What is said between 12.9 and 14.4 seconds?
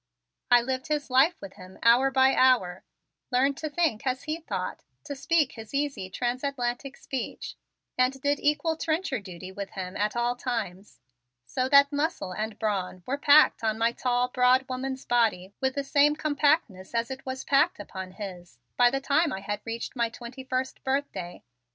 were packed on my tall,